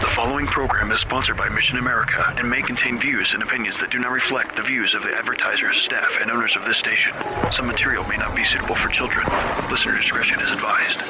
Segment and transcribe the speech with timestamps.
[0.00, 3.90] The following program is sponsored by Mission America and may contain views and opinions that
[3.90, 7.12] do not reflect the views of the advertisers, staff, and owners of this station.
[7.50, 9.26] Some material may not be suitable for children.
[9.70, 11.02] Listener discretion is advised.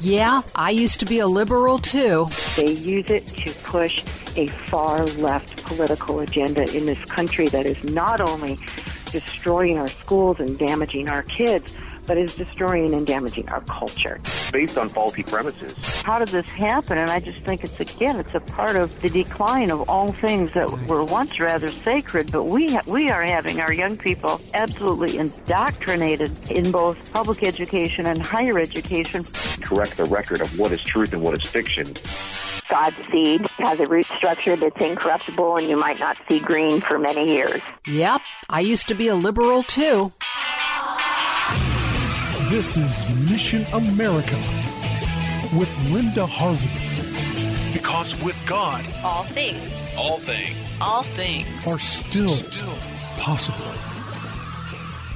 [0.00, 2.28] Yeah, I used to be a liberal too.
[2.56, 4.02] They use it to push
[4.38, 8.58] a far left political agenda in this country that is not only
[9.10, 11.72] destroying our schools and damaging our kids,
[12.06, 14.18] but is destroying and damaging our culture.
[14.52, 15.74] Based on faulty premises.
[16.02, 16.98] How did this happen?
[16.98, 20.52] And I just think it's, again, it's a part of the decline of all things
[20.52, 25.18] that were once rather sacred, but we, ha- we are having our young people absolutely
[25.18, 29.24] indoctrinated in both public education and higher education.
[29.62, 31.86] Correct the record of what is truth and what is fiction.
[32.68, 36.98] God's seed has a root structure that's incorruptible and you might not see green for
[36.98, 37.60] many years.
[37.86, 40.12] Yep, I used to be a liberal too.
[42.48, 44.36] This is Mission America
[45.58, 46.70] with Linda Harvey.
[47.72, 52.72] Because with God, all things, all things, all things are still, still
[53.16, 53.58] possible.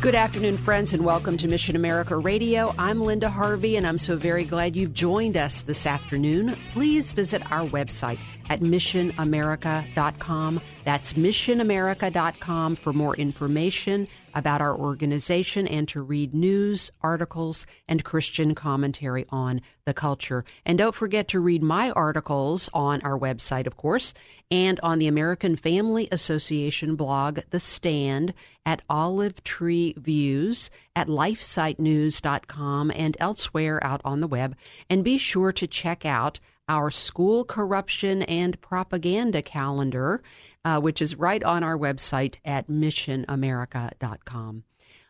[0.01, 2.75] Good afternoon, friends, and welcome to Mission America Radio.
[2.78, 6.56] I'm Linda Harvey, and I'm so very glad you've joined us this afternoon.
[6.73, 8.19] Please visit our website
[8.50, 10.60] at missionamerica.com.
[10.84, 18.54] That's missionamerica.com for more information about our organization and to read news, articles, and Christian
[18.54, 20.44] commentary on the culture.
[20.66, 24.14] And don't forget to read my articles on our website, of course,
[24.50, 28.34] and on the American Family Association blog, The Stand,
[28.66, 34.56] at Olive Tree Views, at lifesitenews.com, and elsewhere out on the web.
[34.89, 36.40] And be sure to check out
[36.70, 40.23] our school corruption and propaganda calendar,
[40.64, 44.63] uh, which is right on our website at missionamerica.com.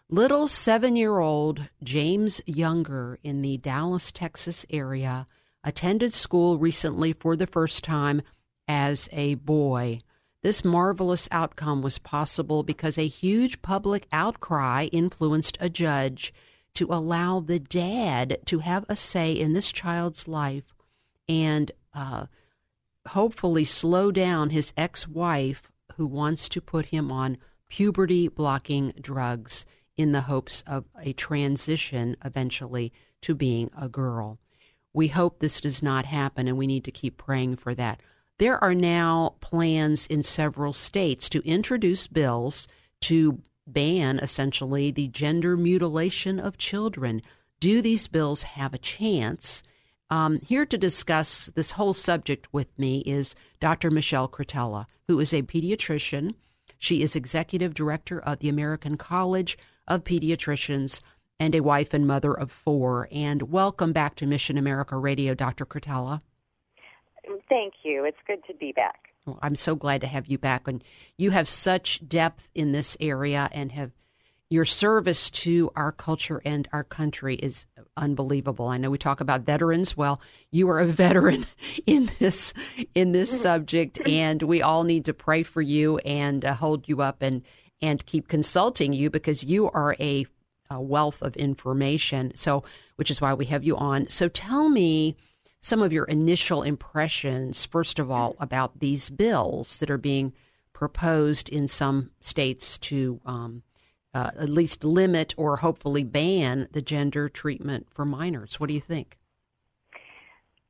[0.09, 5.27] Little seven year old James Younger in the Dallas, Texas area
[5.63, 8.23] attended school recently for the first time
[8.67, 10.01] as a boy.
[10.43, 16.33] This marvelous outcome was possible because a huge public outcry influenced a judge
[16.73, 20.73] to allow the dad to have a say in this child's life
[21.31, 22.27] and uh,
[23.07, 29.65] hopefully slow down his ex wife who wants to put him on puberty blocking drugs
[29.97, 32.93] in the hopes of a transition eventually
[33.23, 34.41] to being a girl.
[34.93, 38.01] We hope this does not happen, and we need to keep praying for that.
[38.39, 42.67] There are now plans in several states to introduce bills
[43.03, 47.23] to ban essentially the gender mutilation of children.
[47.61, 49.63] Do these bills have a chance?
[50.11, 53.91] Um, here to discuss this whole subject with me is Dr.
[53.91, 56.35] Michelle Cretella, who is a pediatrician.
[56.79, 59.57] She is executive director of the American College
[59.87, 61.01] of Pediatricians
[61.39, 63.09] and a wife and mother of four.
[63.13, 65.65] And welcome back to Mission America Radio, Dr.
[65.65, 66.23] Cretella.
[67.49, 68.05] Thank you.
[68.05, 69.11] It's good to be back.
[69.27, 70.67] Well, I'm so glad to have you back.
[70.67, 70.83] And
[71.19, 73.93] you have such depth in this area and have
[74.51, 77.67] your service to our culture and our country is
[77.97, 78.67] unbelievable.
[78.67, 79.97] I know we talk about veterans.
[79.97, 81.47] Well, you are a veteran
[81.87, 82.53] in this
[82.95, 87.01] in this subject, and we all need to pray for you and uh, hold you
[87.01, 87.43] up and
[87.81, 90.27] and keep consulting you because you are a,
[90.69, 92.33] a wealth of information.
[92.35, 92.65] So,
[92.97, 94.11] which is why we have you on.
[94.11, 95.17] So, tell me
[95.63, 100.33] some of your initial impressions, first of all, about these bills that are being
[100.73, 103.63] proposed in some states to um,
[104.15, 108.59] uh, at least limit or hopefully ban the gender treatment for minors.
[108.59, 109.19] What do you think?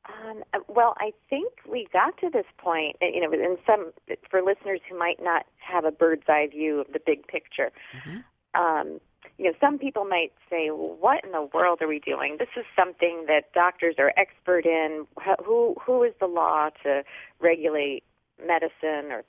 [0.08, 3.92] Um, well, I think we got to this point, uh, you know, in some
[4.28, 7.70] for listeners who might not have a bird's eye view of the big picture.
[7.96, 8.60] Mm-hmm.
[8.60, 9.00] Um,
[9.38, 12.36] you know, some people might say, well, "What in the world are we doing?
[12.38, 15.06] This is something that doctors are expert in.
[15.44, 17.02] Who who is the law to
[17.40, 18.02] regulate
[18.44, 19.24] medicine or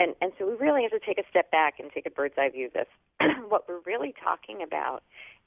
[0.00, 2.34] and, and so we really have to take a step back and take a bird's
[2.38, 2.86] eye view of this.
[3.48, 5.02] what we're really talking about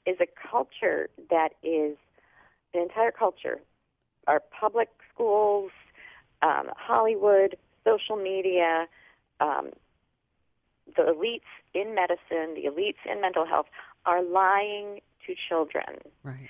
[0.06, 1.96] is a culture that is
[2.72, 3.60] an entire culture.
[4.28, 5.72] Our public schools,
[6.40, 8.86] um, Hollywood, social media,
[9.40, 9.70] um,
[10.96, 11.40] the elites
[11.74, 13.66] in medicine, the elites in mental health
[14.06, 15.98] are lying to children.
[16.22, 16.48] Right.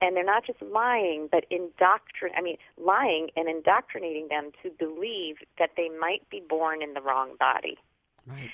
[0.00, 5.36] And they're not just lying, but indoctrin I mean, lying and indoctrinating them to believe
[5.58, 7.78] that they might be born in the wrong body.
[8.26, 8.50] Right.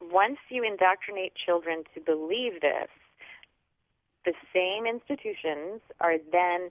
[0.00, 2.88] Once you indoctrinate children to believe this,
[4.24, 6.70] the same institutions are then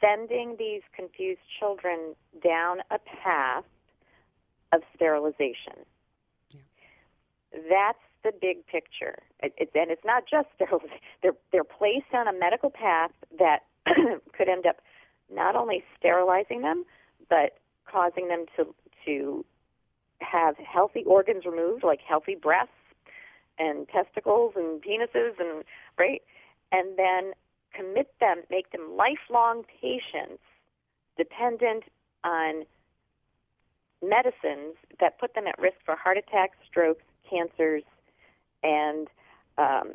[0.00, 3.64] sending these confused children down a path
[4.72, 5.84] of sterilization.
[6.50, 6.60] Yeah.
[7.68, 9.16] That's the big picture.
[9.42, 10.98] It, it, and it's not just sterilization.
[11.22, 14.76] They're, they're placed on a medical path that could end up
[15.32, 16.84] not only sterilizing them,
[17.28, 17.58] but
[17.90, 18.74] causing them to,
[19.06, 19.44] to
[20.20, 22.72] have healthy organs removed, like healthy breasts
[23.58, 25.64] and testicles and penises and
[25.98, 26.22] right,
[26.72, 27.32] and then
[27.74, 30.42] commit them, make them lifelong patients
[31.16, 31.84] dependent
[32.24, 32.64] on
[34.02, 37.82] medicines that put them at risk for heart attacks, strokes, cancers,
[38.62, 39.08] and
[39.58, 39.94] um,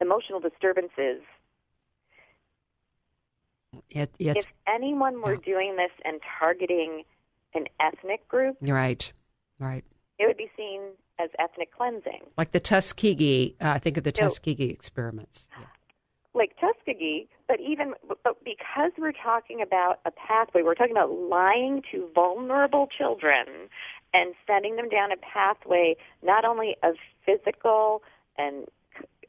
[0.00, 1.22] emotional disturbances.
[3.90, 5.40] It, if anyone were yeah.
[5.44, 7.04] doing this and targeting
[7.54, 9.12] an ethnic group, right,
[9.58, 9.84] right,
[10.18, 10.80] it would be seen
[11.20, 13.56] as ethnic cleansing, like the Tuskegee.
[13.60, 15.46] Uh, I think of the so, Tuskegee experiments.
[15.58, 15.66] Yeah.
[16.32, 21.82] Like Tuskegee, but even but because we're talking about a pathway, we're talking about lying
[21.90, 23.68] to vulnerable children
[24.14, 26.94] and sending them down a pathway not only of
[27.26, 28.02] physical
[28.38, 28.66] and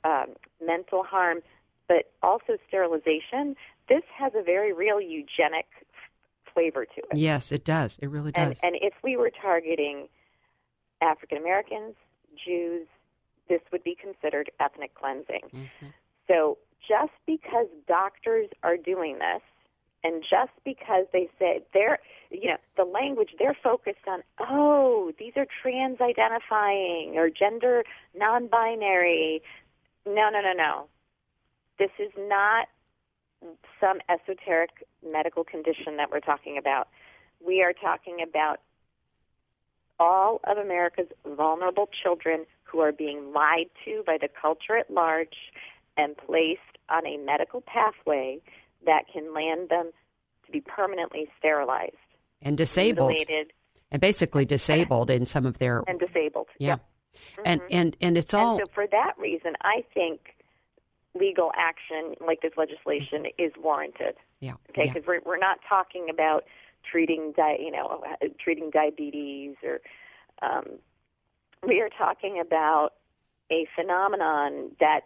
[0.03, 1.39] um, mental harm,
[1.87, 3.55] but also sterilization.
[3.89, 5.67] This has a very real eugenic
[6.53, 7.17] flavor to it.
[7.17, 7.97] Yes, it does.
[7.99, 8.57] It really does.
[8.61, 10.07] And, and if we were targeting
[11.01, 11.95] African Americans,
[12.45, 12.87] Jews,
[13.49, 15.41] this would be considered ethnic cleansing.
[15.53, 15.87] Mm-hmm.
[16.27, 16.57] So
[16.87, 19.41] just because doctors are doing this
[20.03, 21.99] and just because they say they're,
[22.31, 27.83] you know, the language they're focused on, oh, these are trans identifying or gender
[28.17, 29.41] non binary.
[30.05, 30.87] No, no, no, no.
[31.77, 32.67] This is not
[33.79, 36.87] some esoteric medical condition that we're talking about.
[37.43, 38.59] We are talking about
[39.99, 45.51] all of America's vulnerable children who are being lied to by the culture at large
[45.97, 46.61] and placed
[46.91, 48.39] on a medical pathway
[48.85, 49.91] that can land them
[50.45, 51.95] to be permanently sterilized
[52.41, 53.53] and disabled, mutilated,
[53.91, 56.47] and basically disabled in some of their and disabled.
[56.57, 57.41] Yeah, mm-hmm.
[57.45, 58.57] and and and it's all.
[58.57, 60.35] And so for that reason, I think
[61.13, 64.15] legal action like this legislation is warranted.
[64.39, 64.53] Yeah.
[64.69, 65.01] Okay, because yeah.
[65.07, 66.45] we're we're not talking about
[66.89, 68.03] treating di- you know
[68.39, 69.81] treating diabetes or
[70.41, 70.79] um,
[71.65, 72.93] we are talking about
[73.51, 75.01] a phenomenon that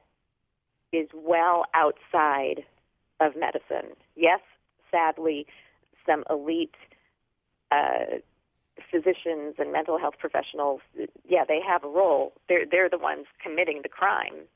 [0.96, 2.64] is well outside
[3.20, 3.96] of medicine.
[4.16, 4.40] Yes,
[4.92, 5.46] sadly,
[6.06, 6.76] some elite
[7.72, 8.20] uh,
[8.92, 10.82] physicians and mental health professionals,
[11.28, 12.34] yeah, they have a role.
[12.48, 14.48] They're they're the ones committing the crime.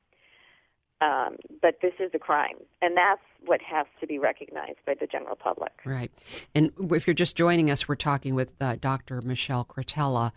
[1.01, 5.07] Um, but this is a crime, and that's what has to be recognized by the
[5.07, 5.71] general public.
[5.85, 6.11] Right.
[6.53, 9.21] And if you're just joining us, we're talking with uh, Dr.
[9.21, 10.33] Michelle Cretella,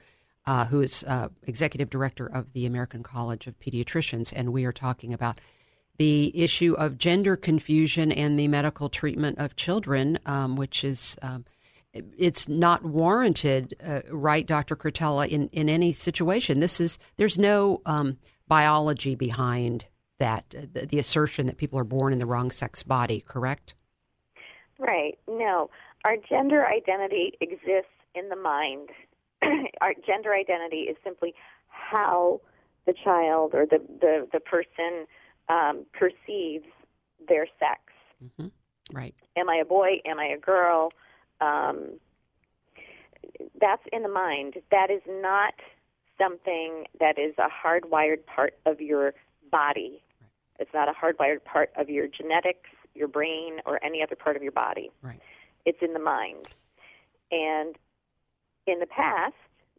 [0.46, 4.72] uh, who is uh, executive director of the American College of Pediatricians, and we are
[4.72, 5.40] talking about
[5.98, 11.44] the issue of gender confusion and the medical treatment of children, um, which is um,
[11.92, 14.76] it's not warranted, uh, right, Dr.
[14.76, 16.60] Cretella, in, in any situation.
[16.60, 18.18] This is there's no um,
[18.48, 19.84] biology behind
[20.18, 23.74] that, uh, the, the assertion that people are born in the wrong sex body, correct?
[24.78, 25.18] Right.
[25.28, 25.70] No,
[26.04, 28.88] our gender identity exists in the mind.
[29.80, 31.34] our gender identity is simply
[31.68, 32.40] how
[32.86, 35.06] the child or the the, the person
[35.48, 36.66] um, perceives
[37.28, 37.80] their sex.
[38.24, 38.48] Mm-hmm.
[38.96, 39.14] Right.
[39.36, 40.00] Am I a boy?
[40.04, 40.92] Am I a girl?
[41.40, 41.98] Um,
[43.60, 44.54] that's in the mind.
[44.70, 45.54] That is not
[46.18, 49.14] something that is a hardwired part of your
[49.50, 50.02] body.
[50.20, 50.30] Right.
[50.60, 54.42] It's not a hardwired part of your genetics, your brain, or any other part of
[54.42, 54.90] your body.
[55.02, 55.20] Right.
[55.64, 56.48] It's in the mind.
[57.30, 57.76] And
[58.66, 59.34] in the past,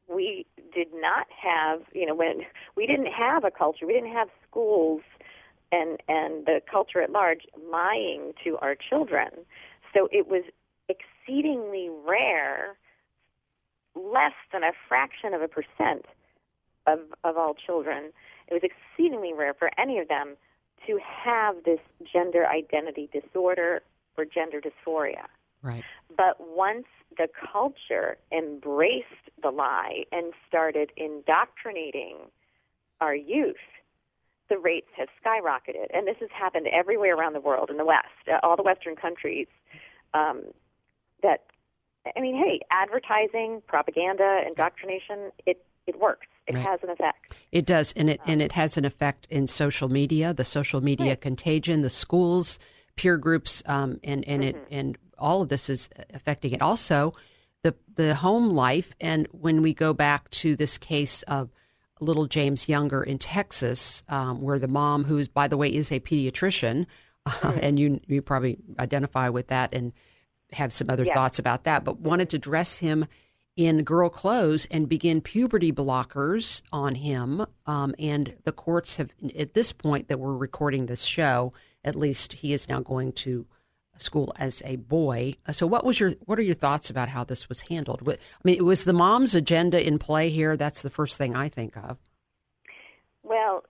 [0.07, 2.41] we did not have, you know, when
[2.75, 5.01] we didn't have a culture, we didn't have schools
[5.73, 9.29] and and the culture at large lying to our children.
[9.93, 10.43] So it was
[10.87, 12.77] exceedingly rare,
[13.95, 16.05] less than a fraction of a percent
[16.85, 18.11] of of all children.
[18.47, 20.35] It was exceedingly rare for any of them
[20.85, 21.79] to have this
[22.11, 23.81] gender identity disorder
[24.17, 25.25] or gender dysphoria.
[25.61, 25.83] Right.
[26.15, 26.85] But once
[27.17, 32.17] the culture embraced the lie and started indoctrinating
[32.99, 33.55] our youth
[34.53, 38.05] the rates have skyrocketed, and this has happened everywhere around the world in the West,
[38.31, 39.47] uh, all the Western countries.
[40.13, 40.43] Um,
[41.23, 41.45] that
[42.15, 46.27] I mean, hey, advertising, propaganda, indoctrination, it it works.
[46.45, 46.65] It right.
[46.65, 47.33] has an effect.
[47.51, 50.81] It does, and it um, and it has an effect in social media, the social
[50.81, 51.21] media right.
[51.21, 52.59] contagion, the schools
[52.95, 54.57] peer groups, um, and and Mm-hmm.
[54.57, 56.61] it and all of this is affecting it.
[56.61, 57.13] Also,
[57.63, 61.49] the the home life, and when we go back to this case of
[61.99, 65.91] little James Younger in Texas, um, where the mom, who is by the way is
[65.91, 66.85] a pediatrician,
[67.25, 69.93] uh, and you you probably identify with that and
[70.51, 71.13] have some other Yeah.
[71.13, 73.05] thoughts about that, but wanted to dress him
[73.55, 77.45] in girl clothes and begin puberty blockers on him.
[77.65, 82.33] Um, and the courts have, at this point that we're recording this show, at least
[82.33, 83.45] he is now going to
[83.97, 85.35] school as a boy.
[85.47, 88.01] Uh, So, what was your what are your thoughts about how this was handled?
[88.07, 90.57] I mean, it was the mom's agenda in play here?
[90.57, 91.97] That's the first thing I think of.
[93.23, 93.63] Well,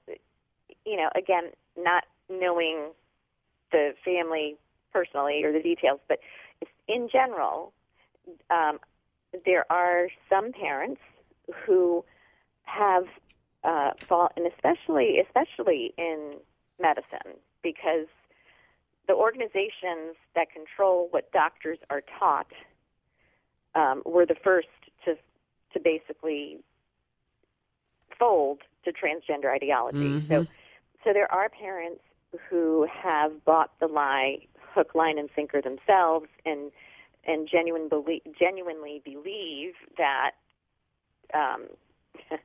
[0.86, 2.90] you know, again, not knowing
[3.72, 4.56] the family
[4.92, 6.20] personally or the details, but
[6.88, 7.74] in general,
[8.50, 8.80] um,
[9.46, 11.02] there are some parents
[11.66, 12.04] who
[12.64, 13.06] have
[13.64, 16.36] uh, fall, and especially especially in
[16.80, 18.08] medicine, because
[19.24, 22.52] organizations that control what doctors are taught
[23.74, 24.68] um, were the first
[25.06, 25.16] to
[25.74, 26.60] to basically
[28.20, 30.24] fold to transgender ideology.
[30.30, 30.46] So,
[31.04, 32.02] so there are parents
[32.50, 34.40] who have bought the lie
[34.74, 36.72] hook, line, and sinker themselves, and
[37.26, 37.90] and genuine
[38.38, 40.32] genuinely believe that
[41.34, 41.68] um,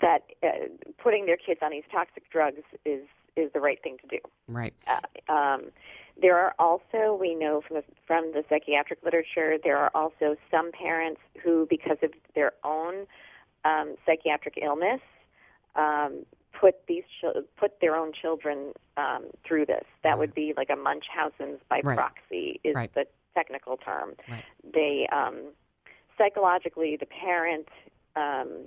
[0.00, 0.68] that uh,
[1.02, 3.04] putting their kids on these toxic drugs is
[3.36, 4.18] is the right thing to do.
[4.48, 4.74] Right.
[4.86, 5.62] Uh, um,
[6.20, 10.70] there are also, we know from the, from the psychiatric literature, there are also some
[10.72, 13.06] parents who, because of their own
[13.64, 15.00] um, psychiatric illness,
[15.74, 17.02] um, put these
[17.58, 19.84] put their own children um, through this.
[20.04, 21.96] That would be like a Munchausen's by Right.
[21.96, 22.94] proxy is Right.
[22.94, 24.14] the technical term.
[24.28, 24.44] Right.
[24.72, 25.52] They um,
[26.16, 27.68] psychologically, the parent
[28.14, 28.66] um,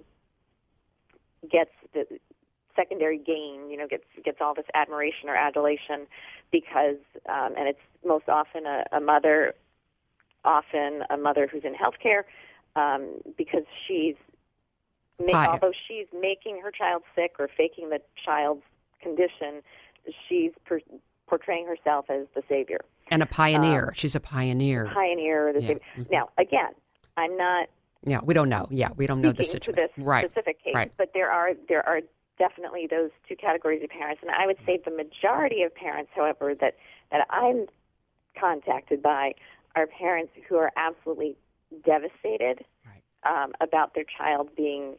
[1.49, 2.19] gets the
[2.77, 6.07] secondary gain, you know, gets gets all this admiration or adulation
[6.51, 6.95] because,
[7.27, 9.53] um, and it's most often a, a mother,
[10.45, 12.21] often a mother who's in healthcare,
[12.81, 14.15] um, because she's,
[15.19, 18.61] ma- although she's making her child sick or faking the child's
[19.01, 19.61] condition,
[20.29, 20.79] she's per-
[21.27, 22.79] portraying herself as the savior,
[23.11, 23.91] And a pioneer.
[23.95, 24.89] She's a pioneer.
[24.93, 25.67] pioneer, or the Yeah.
[25.67, 25.81] savior.
[25.97, 26.11] Mhm.
[26.11, 26.73] Now, again,
[27.17, 27.67] I'm not
[28.03, 28.67] yeah, we don't know.
[28.69, 29.91] Yeah, we don't know the speaking to situation.
[29.97, 30.23] this right.
[30.29, 30.91] specific case, Right.
[30.97, 32.01] but there are there are
[32.37, 36.53] definitely those two categories of parents, and I would say the majority of parents, however,
[36.55, 36.75] that
[37.11, 37.67] that I'm
[38.39, 39.33] contacted by
[39.75, 41.35] are parents who are absolutely
[41.85, 42.65] devastated
[43.23, 44.95] um, about their child being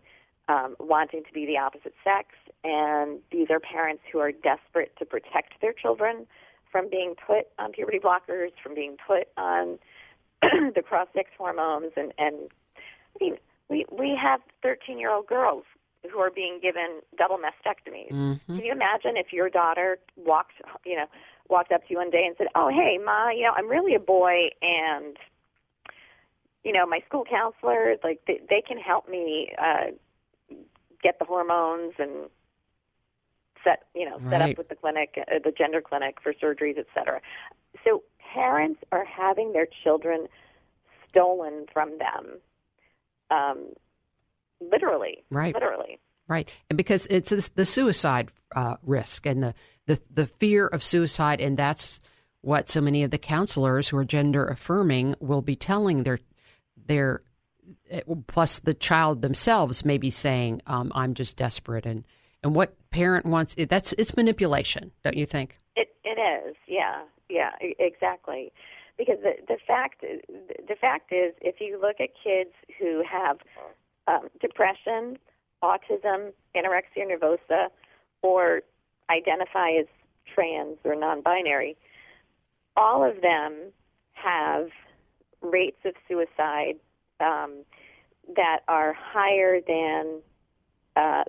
[0.49, 2.29] um, wanting to be the opposite sex,
[2.65, 6.27] and these are parents who are desperate to protect their children
[6.71, 9.79] from being put on puberty blockers, from being put on
[10.43, 12.51] the cross-sex hormones, and and
[13.21, 13.37] I mean,
[13.69, 15.65] we we have 13-year-old girls
[16.11, 18.13] who are being given double mastectomies.
[18.13, 18.41] Mhm.
[18.47, 21.07] Can you imagine if your daughter walked, you know,
[21.49, 23.95] walked up to you one day and said, "Oh, hey, ma, you know, I'm really
[23.95, 25.19] a boy, and
[26.65, 29.93] you know, my school counselor, like, they, they can help me uh,
[31.03, 32.29] get the hormones and
[33.65, 34.53] set, you know, set Right.
[34.53, 37.21] up with the clinic, uh, the gender clinic for surgeries, et cetera."
[37.85, 40.29] So parents are having their children
[41.09, 42.41] stolen from them,
[43.31, 43.75] um,
[44.61, 45.55] literally, Right.
[45.55, 45.99] literally.
[46.29, 49.55] Right, and because it's the suicide uh, risk and the,
[49.87, 52.01] the the fear of suicide, and that's
[52.43, 56.19] what so many of the counselors who are gender affirming will be telling their
[56.87, 57.23] their
[57.91, 62.05] eh, plus the child themselves may be saying, um, "I'm just desperate," and
[62.43, 65.57] and what parent wants that's it's manipulation, don't you think?
[65.77, 68.53] It it is, yeah, yeah, exactly.
[68.99, 73.39] Because the the fact the fact is, if you look at kids who have
[74.09, 75.19] um, depression,
[75.63, 77.69] autism, anorexia nervosa,
[78.23, 78.63] or
[79.11, 79.87] identify as
[80.35, 81.77] trans or non-binary,
[82.77, 83.55] all of them
[84.13, 84.69] have
[85.43, 86.75] rates of suicide
[87.21, 87.65] um,
[88.37, 90.21] that are higher than
[90.97, 91.25] uh,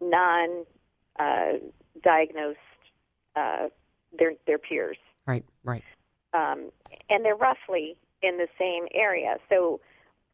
[0.00, 0.64] non
[1.18, 1.52] uh,
[2.02, 2.58] diagnosed
[3.36, 3.68] uh,
[4.18, 4.96] their their peers,
[5.26, 5.84] Right, right,
[6.32, 6.70] um,
[7.10, 9.36] and they're roughly in the same area.
[9.48, 9.80] So,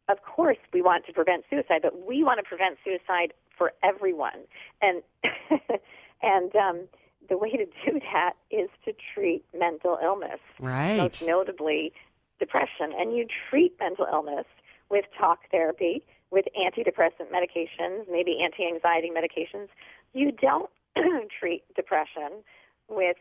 [0.09, 4.45] of course, we want to prevent suicide, but we want to prevent suicide for everyone,
[4.83, 5.03] and
[6.23, 6.81] and um,
[7.29, 10.97] the way to do that is to treat mental illness, right.
[10.97, 11.93] most notably
[12.39, 14.47] depression, and you treat mental illness
[14.91, 19.69] with talk therapy, with antidepressant medications, maybe anti-anxiety medications.
[20.13, 20.71] You don't
[21.41, 22.43] treat depression
[22.89, 23.17] with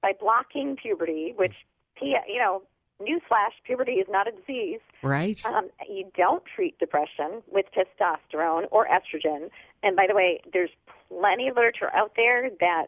[0.00, 1.54] by blocking puberty, which
[1.96, 2.62] P- you know,
[3.02, 4.80] newsflash, puberty is not a disease.
[5.02, 5.44] Right.
[5.44, 9.50] Um, you don't treat depression with testosterone or estrogen.
[9.82, 10.70] And by the way, there's
[11.08, 12.86] plenty of literature out there that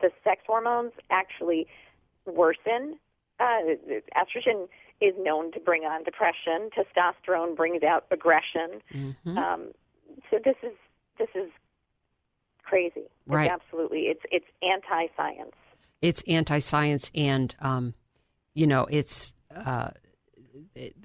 [0.00, 1.66] the sex hormones actually
[2.26, 2.98] worsen.
[3.40, 3.74] Uh,
[4.16, 4.68] estrogen
[5.00, 6.70] is known to bring on depression.
[6.76, 8.80] Testosterone brings out aggression.
[8.94, 9.38] Mm-hmm.
[9.38, 9.68] Um,
[10.30, 10.72] so this is
[11.18, 11.50] this is
[12.62, 13.02] crazy.
[13.26, 13.50] Right.
[13.50, 14.02] It's absolutely.
[14.02, 15.56] It's it's anti-science.
[16.00, 17.94] It's anti-science, and um,
[18.54, 19.90] you know, it's uh,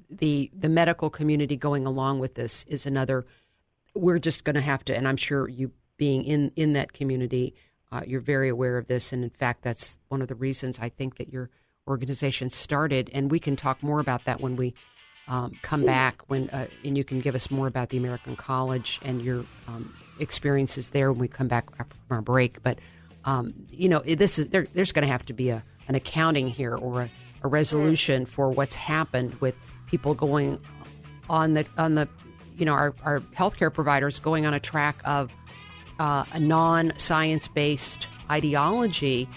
[0.10, 3.26] the the medical community going along with this is another.
[3.94, 7.56] We're just going to have to, and I'm sure you being in in that community,
[7.92, 10.90] uh, you're very aware of this, and in fact, that's one of the reasons I
[10.90, 11.50] think that your
[11.88, 14.74] organization started, and we can talk more about that when we
[15.28, 16.22] um, come back.
[16.28, 19.96] When uh, and you can give us more about the American College and your um,
[20.20, 22.62] experiences there when we come back from our break.
[22.62, 22.80] But
[23.26, 26.50] um, you know, this is there, there's going to have to be a an accounting
[26.50, 27.10] here or a,
[27.48, 29.56] a resolution for what's happened with
[29.88, 30.60] people going
[31.30, 32.08] on the on the
[32.58, 35.32] you know our, our healthcare providers going on a track of
[36.00, 39.28] uh, a non science based ideology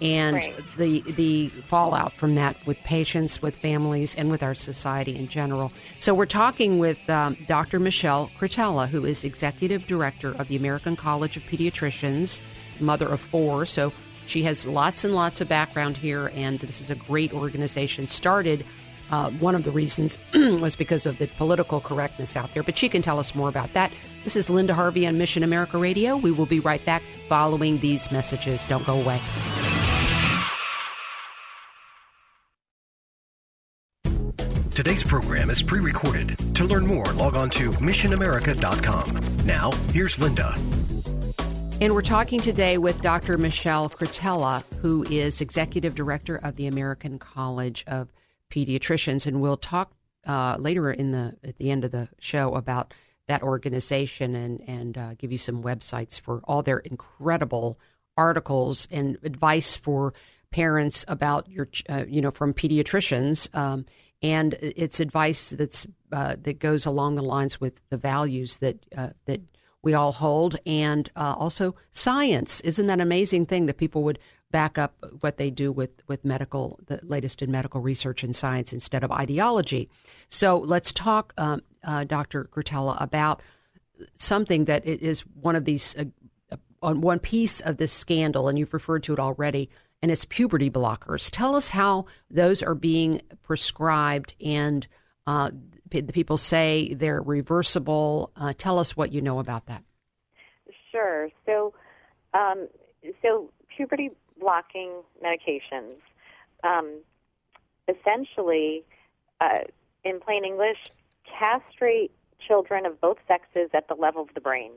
[0.00, 0.54] and Right.
[0.76, 5.72] the the fallout from that with patients, with families, and with our society in general.
[6.00, 7.80] So we're talking with um, Dr.
[7.80, 12.40] Michelle Cretella, who is executive director of the American College of Pediatricians,
[12.78, 13.64] mother of four.
[13.64, 13.90] So
[14.26, 18.06] she has lots and lots of background here, and this is a great organization.
[18.06, 18.64] Started.
[19.08, 22.88] Uh, one of the reasons was because of the political correctness out there, but she
[22.88, 23.92] can tell us more about that.
[24.24, 26.16] This is Linda Harvey on Mission America Radio.
[26.16, 28.66] We will be right back following these messages.
[28.66, 29.20] Don't go away.
[34.76, 36.36] Today's program is pre recorded.
[36.56, 39.46] To learn more, log on to missionamerica.com.
[39.46, 40.54] Now, here's Linda.
[41.78, 43.36] And we're talking today with Dr.
[43.36, 48.08] Michelle Cretella, who is executive director of the American College of
[48.50, 49.92] Pediatricians, and we'll talk
[50.26, 52.94] uh, later in the at the end of the show about
[53.28, 57.78] that organization and and uh, give you some websites for all their incredible
[58.16, 60.14] articles and advice for
[60.50, 63.54] parents about your uh, you know from pediatricians.
[63.54, 63.84] Um,
[64.22, 69.10] and it's advice that's uh, that goes along the lines with the values that uh,
[69.26, 69.42] that
[69.86, 72.60] we all hold, and uh, also science.
[72.62, 74.18] Isn't that amazing thing that people would
[74.50, 78.72] back up what they do with with medical, the latest in medical research and science
[78.72, 79.88] instead of ideology?
[80.28, 82.48] So let's talk, um, uh, Dr.
[82.52, 83.40] Cretella, about
[84.18, 88.74] something that is one of these uh, on one piece of this scandal, and you've
[88.74, 89.70] referred to it already,
[90.02, 91.30] and it's puberty blockers.
[91.30, 94.84] Tell us how those are being prescribed, and
[95.28, 95.52] uh,
[95.90, 98.30] the people say they're reversible.
[98.36, 99.82] Uh, tell us what you know about that.
[100.90, 101.28] Sure.
[101.44, 101.74] So,
[102.34, 102.68] um,
[103.22, 105.96] so puberty blocking medications,
[106.64, 107.00] um,
[107.88, 108.84] essentially,
[109.40, 109.60] uh,
[110.04, 110.78] in plain English,
[111.38, 112.10] castrate
[112.46, 114.72] children of both sexes at the level of the brain.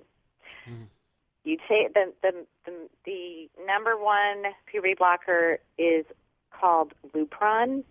[1.43, 6.05] You take the, the the the number one puberty blocker is
[6.51, 7.83] called Lupron,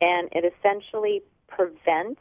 [0.00, 2.20] and it essentially prevents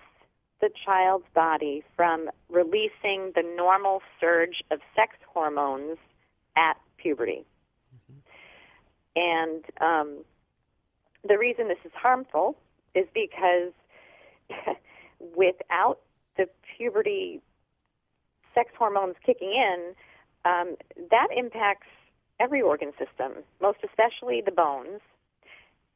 [0.61, 5.97] the child's body from releasing the normal surge of sex hormones
[6.57, 7.45] at puberty.
[9.15, 10.23] And um,
[11.27, 12.55] the reason this is harmful
[12.95, 13.73] is because
[15.35, 15.99] without
[16.37, 17.41] the puberty
[18.53, 19.93] sex hormones kicking in,
[20.45, 20.75] um,
[21.11, 21.87] that impacts
[22.39, 25.01] every organ system, most especially the bones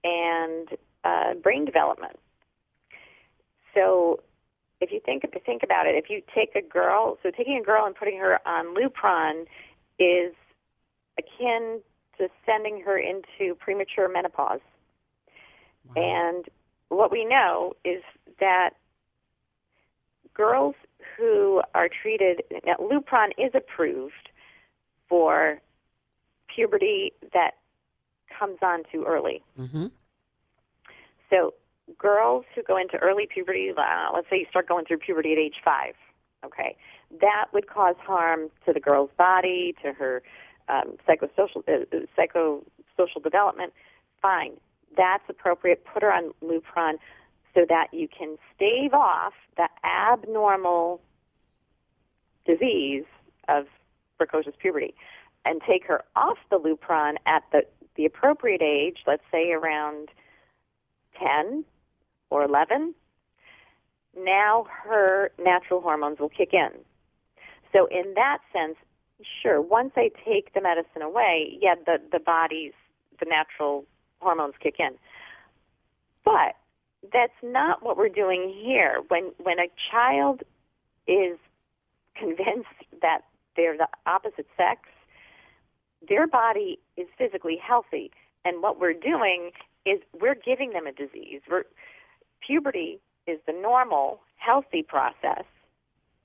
[0.03, 0.67] and
[1.03, 2.17] uh, brain development.
[3.73, 4.19] So,
[4.83, 7.85] if you think think about it, if you take a girl, so taking a girl
[7.85, 9.45] and putting her on Lupron
[9.99, 10.33] is
[11.17, 11.81] akin
[12.17, 14.59] to sending her into premature menopause.
[15.95, 16.45] And
[16.89, 18.01] what we know is
[18.39, 18.71] that
[20.33, 20.75] girls
[21.17, 24.29] who are treated, now, Lupron is approved
[25.09, 25.61] for
[26.53, 27.51] puberty that
[28.39, 29.43] comes on too early.
[29.59, 29.87] Mm-hmm.
[31.29, 31.53] So,
[31.97, 35.37] girls who go into early puberty, uh, let's say you start going through puberty at
[35.37, 35.95] age five,
[36.45, 36.75] okay,
[37.21, 40.21] that would cause harm to the girl's body, to her
[40.69, 43.73] um, psychosocial uh, uh, psychosocial development.
[44.21, 44.53] Fine,
[44.95, 45.83] that's appropriate.
[45.85, 46.93] Put her on Lupron
[47.53, 51.01] so that you can stave off the abnormal
[52.45, 53.05] disease
[53.47, 53.65] of
[54.17, 54.93] precocious puberty
[55.45, 57.61] and take her off the Lupron at the,
[57.95, 60.09] the appropriate age, let's say around
[61.19, 61.65] 10
[62.33, 62.95] or 11.
[64.17, 66.69] Now her natural hormones will kick in.
[67.71, 68.75] So, in that sense,
[69.41, 72.73] sure, once I take the medicine away, yeah, the, the body's,
[73.19, 73.85] the natural
[74.19, 74.91] hormones kick in.
[76.25, 76.55] But
[77.11, 79.01] that's not what we're doing here.
[79.09, 80.43] When when a child
[81.07, 81.37] is
[82.15, 83.21] convinced that
[83.55, 84.81] they're the opposite sex,
[86.07, 88.11] their body is physically healthy,
[88.45, 89.51] and what we're doing
[89.85, 91.41] is we're giving them a disease.
[91.49, 91.65] We're,
[92.45, 95.45] puberty is the normal, healthy process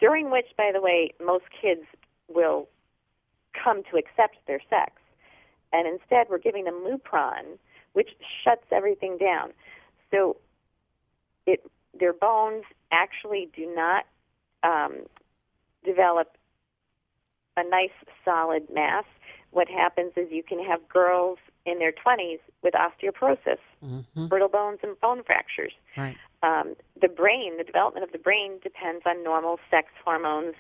[0.01, 1.83] during which, by the way, most kids
[2.29, 2.69] will
[3.53, 4.93] come to accept their sex.
[5.73, 7.59] And instead, we're giving them Lupron,
[7.93, 8.11] which
[8.45, 9.53] shuts everything down.
[10.11, 10.37] So
[11.47, 11.61] it,
[11.99, 14.07] their bones actually do not
[14.63, 15.05] um,
[15.85, 16.37] develop
[17.57, 17.91] a nice
[18.25, 19.05] solid mass.
[19.51, 24.27] What happens is you can have girls in their 20s with osteoporosis, Mm-hmm.
[24.27, 25.73] brittle bones, and bone fractures.
[25.97, 26.17] Right.
[26.43, 30.55] Um, the brain, the development of the brain depends on normal sex hormones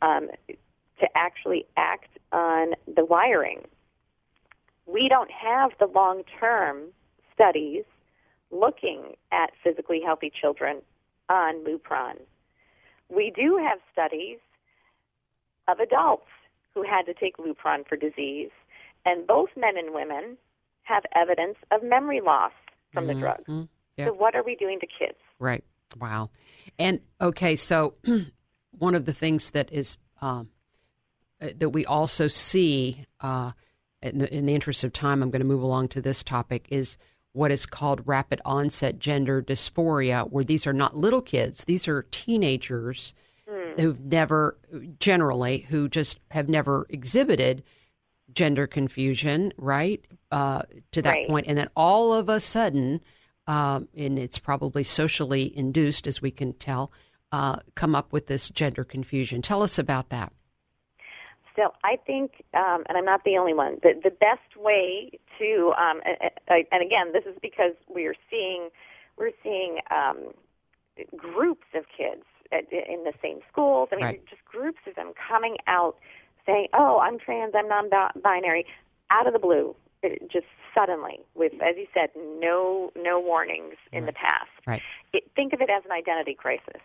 [0.00, 3.62] um, to actually act on the wiring.
[4.86, 6.92] We don't have the long term
[7.34, 7.84] studies
[8.50, 10.82] looking at physically healthy children
[11.28, 12.16] on Lupron.
[13.08, 14.38] We do have studies
[15.68, 16.28] of adults
[16.74, 18.50] who had to take Lupron for disease,
[19.04, 20.36] and both men and women
[20.84, 22.52] have evidence of memory loss
[22.92, 23.44] from the drug.
[23.98, 25.18] So, what are we doing to kids?
[25.38, 25.64] Right.
[25.98, 26.30] Wow.
[26.78, 27.94] And okay, so
[28.78, 30.48] one of the things that is um,
[31.40, 33.52] uh, that we also see uh,
[34.00, 36.66] in, the, in the interest of time, I'm going to move along to this topic
[36.70, 36.96] is
[37.32, 42.06] what is called rapid onset gender dysphoria, where these are not little kids; these are
[42.10, 43.14] teenagers
[43.78, 44.56] who've never,
[44.98, 47.62] generally, who just have never exhibited
[48.32, 50.04] gender confusion, right?
[50.30, 51.28] Uh, to that Right.
[51.28, 53.00] point, and then all of a sudden,
[53.46, 56.90] um, and it's probably socially induced, as we can tell,
[57.32, 59.42] uh, come up with this gender confusion.
[59.42, 60.32] Tell us about that.
[61.54, 63.78] So I think, um, and I'm not the only one.
[63.82, 66.30] The the best way to, um, and,
[66.72, 68.70] and again, this is because we're seeing
[69.18, 70.32] we're seeing um,
[71.14, 73.88] groups of kids in the same schools.
[73.92, 74.26] I mean, Right.
[74.26, 75.96] just groups of them coming out
[76.46, 77.54] saying, "Oh, I'm trans.
[77.54, 78.66] I'm non-binary,"
[79.10, 84.06] out of the blue, it- just suddenly, with, as you said, no no warnings in
[84.06, 84.50] the past.
[84.66, 84.82] Right.
[85.12, 86.82] It, think of it as an identity crisis.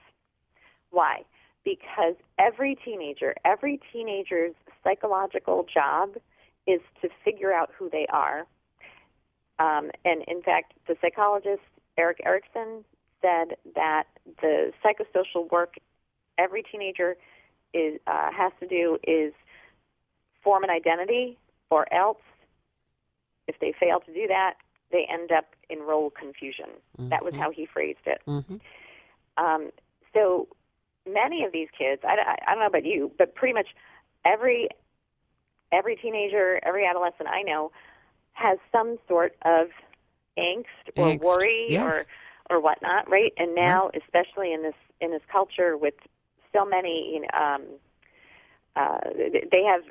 [0.91, 1.25] Why?
[1.63, 6.15] Because every teenager, every teenager's psychological job
[6.65, 8.45] is to figure out who they are.
[9.59, 11.63] Um, and in fact, the psychologist
[11.97, 12.85] Erik Erikson
[13.27, 14.05] said that
[14.41, 15.75] the psychosocial work
[16.37, 17.17] every teenager
[17.73, 19.33] is uh, has to do is
[20.43, 21.37] form an identity,
[21.69, 22.17] or else,
[23.47, 24.53] if they fail to do that,
[24.91, 26.69] they end up in role confusion.
[26.97, 28.21] That was how he phrased it.
[28.25, 28.55] Mm-hmm.
[29.43, 29.71] Um,
[30.13, 30.47] so
[31.05, 33.67] many of these kids, I, I, I don't know about you, but pretty much
[34.23, 34.69] every
[35.71, 37.71] every teenager, every adolescent I know
[38.31, 39.67] has some sort of
[40.37, 41.83] angst or Angst, worry yes.
[41.83, 42.05] or
[42.49, 43.33] or whatnot, right?
[43.37, 45.93] And now, especially in this in this culture with
[46.53, 47.63] so many, you know, um,
[48.75, 48.97] uh,
[49.51, 49.81] they have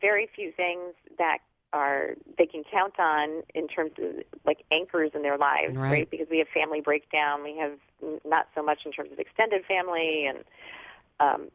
[0.00, 1.38] very few things that
[1.72, 5.90] are they can count on in terms of like anchors in their lives, Right.
[5.90, 6.10] right?
[6.10, 9.64] Because we have family breakdown, we have n- not so much in terms of extended
[9.66, 10.38] family, and
[11.20, 11.48] um,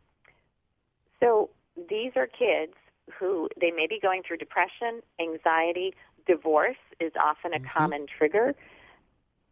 [1.19, 1.50] so
[1.89, 2.74] these are kids
[3.17, 5.93] who they may be going through depression, anxiety,
[6.28, 8.54] divorce is often a common trigger,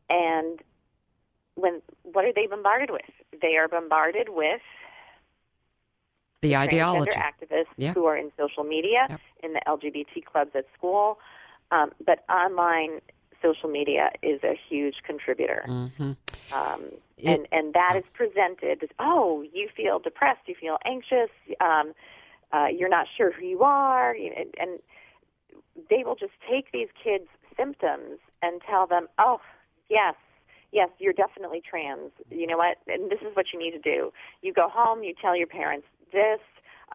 [0.10, 0.62] and
[1.58, 3.12] when what are they bombarded with?
[3.41, 4.62] They are bombarded with
[6.41, 7.12] The ideology.
[7.12, 7.93] activists Yeah.
[7.93, 9.22] who are in social media, Yep.
[9.43, 11.20] in the LGBT clubs at school,
[11.72, 13.02] um, but online
[13.41, 15.63] social media is a huge contributor.
[15.67, 16.12] hmm
[16.52, 21.32] Um, It- and and that is presented as oh you feel depressed you feel anxious
[21.60, 21.93] um,
[22.54, 24.80] uh, you're not sure who you are and, and
[25.89, 29.41] they will just take these kids symptoms and tell them oh
[29.89, 30.15] yes
[30.80, 34.00] yes you're definitely trans you know what and this is what you need to do
[34.46, 36.40] you go home you tell your parents this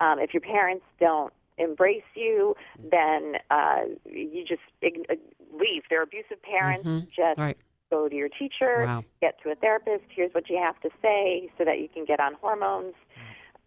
[0.01, 2.55] um, if your parents don't embrace you
[2.97, 5.17] then uh, you just ign- uh,
[5.63, 7.03] leave they're abusive parents Mhm.
[7.11, 7.57] just Right.
[7.91, 9.05] go to your teacher, Wow.
[9.21, 10.05] get to a therapist.
[10.09, 12.95] Here's what you have to say so that you can get on hormones.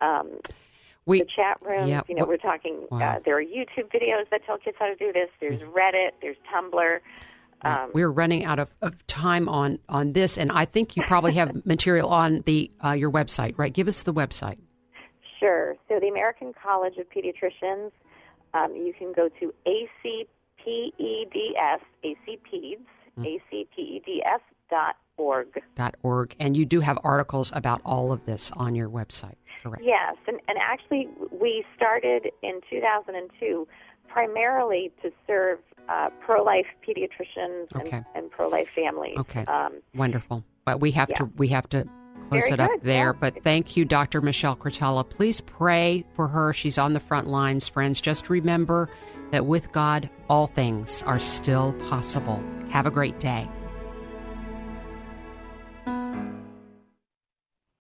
[0.01, 0.27] Um,
[1.05, 2.75] We, the chat rooms, yeah, you know, we're talking.
[2.89, 2.97] Wow.
[2.99, 3.03] Mm.
[3.17, 5.29] Uh, there are YouTube videos that tell kids how to do this.
[5.39, 6.13] There's Reddit.
[6.23, 6.99] There's Tumblr.
[7.61, 11.33] Um, We're running out of, of time on, on this, and I think you probably
[11.33, 13.73] have material on the uh, your website, right?
[13.73, 14.57] Give us the website.
[15.39, 15.75] Sure.
[15.87, 17.91] So the American College of Pediatricians,
[18.53, 20.27] um, you can go to ACPEDS,
[22.03, 22.81] ACPEDS,
[23.17, 25.61] ACPEDS dot org.
[25.75, 29.83] dot org, and you do have articles about all of this on your website, correct?
[29.83, 33.67] Yes, and, and actually, we started in 2002
[34.07, 37.97] primarily to serve uh, pro life pediatricians Okay.
[37.97, 39.17] and, and pro life families.
[39.17, 39.45] Okay.
[39.45, 40.43] Um, Wonderful.
[40.65, 41.87] But we have to we have to
[42.29, 43.11] close Very it up good, there.
[43.13, 43.19] yeah.
[43.19, 44.21] But thank you, Dr.
[44.21, 45.07] Michelle Cretella.
[45.07, 46.53] Please pray for her.
[46.53, 48.01] She's on the front lines, friends.
[48.01, 48.89] Just remember
[49.31, 52.43] that with God, all things are still possible.
[52.69, 53.47] Have a great day.